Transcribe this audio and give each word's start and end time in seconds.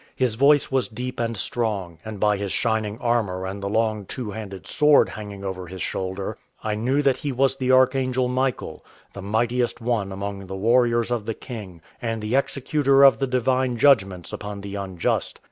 His 0.15 0.33
voice 0.33 0.71
was 0.71 0.87
deep 0.87 1.19
and 1.19 1.37
strong, 1.37 1.99
and 2.03 2.19
by 2.19 2.35
his 2.35 2.51
shining 2.51 2.97
armour 2.97 3.45
and 3.45 3.61
the 3.61 3.69
long 3.69 4.07
two 4.07 4.31
handed 4.31 4.65
sword 4.65 5.09
hanging 5.09 5.45
over 5.45 5.67
his 5.67 5.83
shoulder 5.83 6.39
I 6.63 6.73
knew 6.73 7.03
that 7.03 7.17
he 7.17 7.31
was 7.31 7.55
the 7.55 7.71
archangel 7.71 8.27
Michael, 8.27 8.83
the 9.13 9.21
mightiest 9.21 9.79
one 9.79 10.11
among 10.11 10.47
the 10.47 10.55
warriors 10.55 11.11
of 11.11 11.27
the 11.27 11.35
King, 11.35 11.81
and 12.01 12.19
the 12.19 12.35
executor 12.35 13.03
of 13.03 13.19
the 13.19 13.27
divine 13.27 13.77
judgments 13.77 14.33
upon 14.33 14.61
the 14.61 14.73
unjust. 14.73 15.37